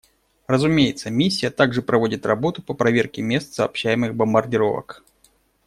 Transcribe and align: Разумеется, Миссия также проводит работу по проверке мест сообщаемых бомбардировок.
Разумеется, 0.47 1.11
Миссия 1.11 1.51
также 1.51 1.83
проводит 1.83 2.25
работу 2.25 2.63
по 2.63 2.73
проверке 2.73 3.21
мест 3.21 3.53
сообщаемых 3.53 4.15
бомбардировок. 4.15 5.03